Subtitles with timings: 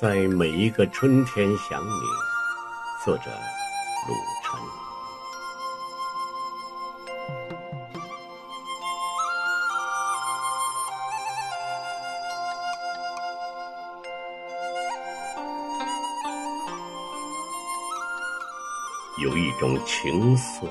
[0.00, 2.00] 在每一个春天想你，
[3.04, 3.24] 作者
[4.08, 4.58] 鲁晨。
[19.18, 20.66] 有一种情愫，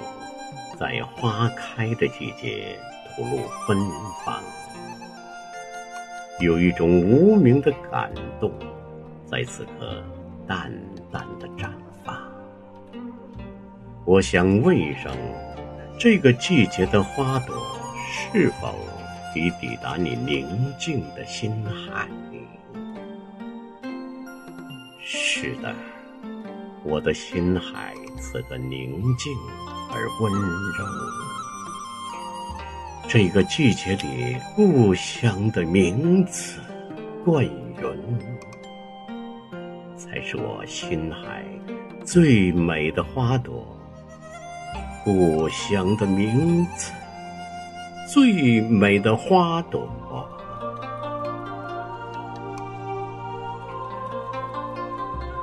[0.80, 2.80] 在花开的季节
[3.16, 3.77] 吐露芬
[4.25, 4.41] 芳；
[6.39, 8.52] 有一种无名的感动。
[9.29, 10.04] 在此刻，
[10.47, 10.74] 淡
[11.11, 11.69] 淡的绽
[12.04, 12.18] 放。
[14.04, 15.15] 我想问一声：
[16.00, 17.55] 这个季节的花朵，
[18.11, 18.74] 是否
[19.36, 20.47] 已抵达你宁
[20.79, 22.10] 静的心海？
[25.00, 25.75] 是的，
[26.83, 29.32] 我的心海此刻宁静
[29.91, 30.86] 而温柔。
[33.08, 36.59] 这个季节里，故乡的名字，
[37.23, 38.19] 冠云。
[40.00, 41.44] 才是我心海
[42.05, 43.67] 最美的花朵，
[45.03, 46.94] 故乡的名字，
[48.08, 49.89] 最美的花朵。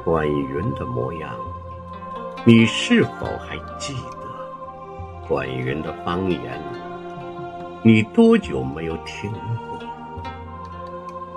[0.03, 1.37] 管云的模样，
[2.47, 5.29] 你是否还记得？
[5.29, 6.41] 管云的方言，
[7.83, 9.31] 你多久没有听
[9.69, 9.79] 过？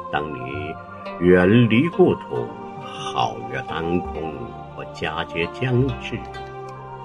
[0.09, 0.73] 当你
[1.19, 2.47] 远离故土。
[2.99, 4.33] 皓月当空，
[4.75, 6.19] 我佳节将至，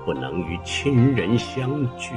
[0.05, 2.13] 不能与亲人相聚。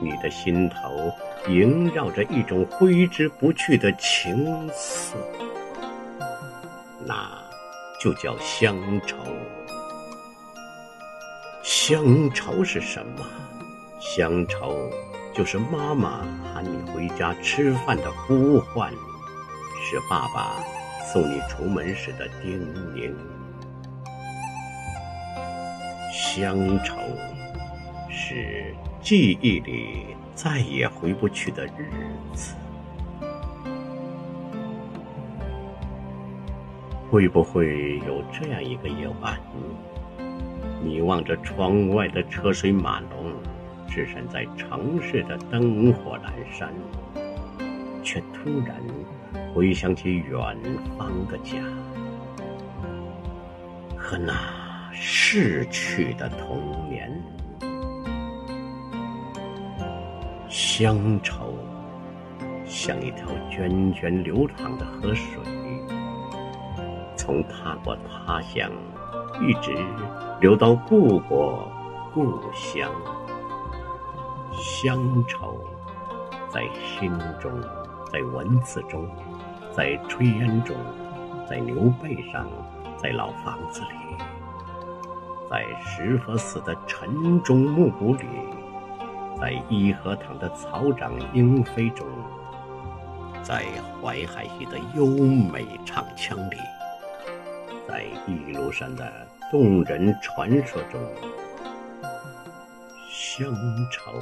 [0.00, 1.12] 你的心头
[1.48, 5.14] 萦绕着一种挥之不去的情愫，
[7.06, 7.28] 那
[8.00, 8.76] 就叫乡
[9.06, 9.16] 愁。
[11.62, 13.24] 乡愁是什么？
[14.00, 14.74] 乡愁
[15.34, 16.20] 就是妈妈
[16.54, 20.77] 喊你回家吃饭的呼唤，是爸爸。
[21.10, 22.60] 送你出门时的叮
[22.94, 23.10] 咛，
[26.12, 26.98] 乡愁
[28.10, 31.90] 是记忆里再也回不去的日
[32.34, 32.54] 子。
[37.10, 39.40] 会不会有这样一个夜晚，
[40.84, 43.32] 你望着窗外的车水马龙，
[43.88, 46.70] 置身在城市的灯火阑珊，
[48.04, 48.76] 却突然。
[49.54, 50.56] 回想起远
[50.96, 51.56] 方的家
[53.96, 54.32] 和那
[54.92, 57.10] 逝去的童年，
[60.48, 61.54] 乡愁
[62.64, 65.42] 像一条涓涓流淌的河水，
[67.16, 68.70] 从踏过他乡，
[69.40, 69.76] 一直
[70.40, 71.70] 流到故国
[72.14, 72.90] 故乡。
[74.52, 75.60] 乡愁
[76.48, 77.52] 在心中，
[78.12, 79.08] 在文字中。
[79.70, 80.76] 在炊烟中，
[81.48, 82.48] 在牛背上，
[83.00, 84.24] 在老房子里，
[85.48, 88.24] 在石佛寺的晨钟暮鼓里，
[89.40, 92.08] 在颐和堂的草长莺飞中，
[93.40, 93.66] 在
[94.02, 96.56] 淮海戏的优美唱腔里，
[97.86, 101.00] 在一路上的动人传说中，
[103.08, 103.54] 乡
[103.92, 104.12] 愁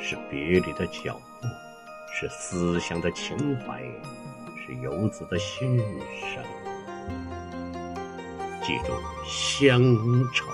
[0.00, 1.46] 是别离的脚步，
[2.12, 3.82] 是思乡的情怀。
[4.64, 6.40] 是游子的心声，
[8.62, 8.92] 记住
[9.26, 9.82] 乡
[10.32, 10.46] 愁。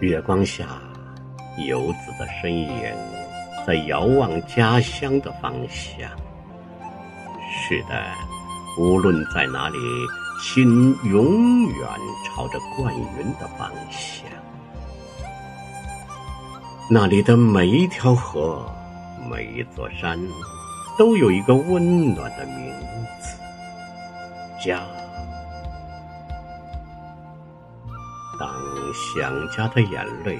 [0.00, 0.66] 月光下，
[1.66, 2.94] 游子的身影
[3.66, 6.10] 在遥望家乡的方向。
[7.50, 8.14] 是的，
[8.78, 9.78] 无论在哪里，
[10.42, 11.88] 心永远
[12.26, 14.28] 朝着灌云的方向。
[16.90, 18.64] 那里的每一条河，
[19.30, 20.18] 每一座山。
[20.96, 22.72] 都有一个温暖的名
[23.20, 23.38] 字——
[24.60, 24.82] 家。
[28.40, 28.50] 当
[29.14, 30.38] 想家的眼泪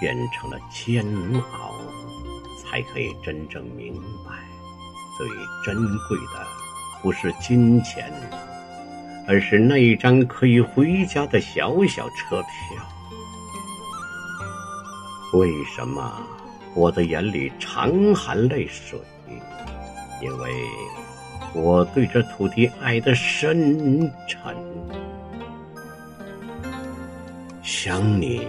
[0.00, 1.04] 变成了煎
[1.52, 1.74] 熬，
[2.62, 3.92] 才可以真正明
[4.24, 4.32] 白，
[5.18, 5.28] 最
[5.62, 5.76] 珍
[6.08, 6.46] 贵的
[7.02, 8.10] 不是金钱，
[9.26, 12.97] 而是那一张可以回家的小小车票。
[15.32, 16.26] 为什么
[16.74, 18.98] 我的眼里常含泪水？
[20.20, 20.50] 因为
[21.54, 24.54] 我对这土地爱的深沉，
[27.62, 28.46] 想你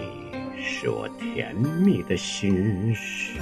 [0.58, 3.38] 是我甜蜜的心事，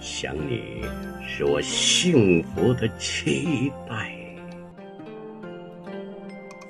[0.00, 0.84] 想你
[1.26, 4.12] 是我幸福的期待。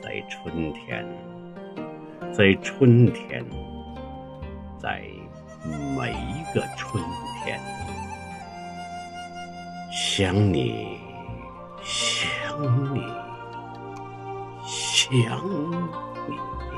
[0.02, 1.04] 在春天，
[2.32, 3.44] 在春天，
[4.78, 5.02] 在
[5.64, 7.02] 每一个春
[7.44, 7.60] 天。
[9.90, 10.98] 想你
[11.82, 13.00] 想你
[14.66, 15.44] 想
[16.28, 16.69] 你。